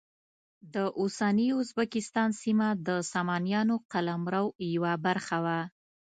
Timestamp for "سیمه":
2.41-2.67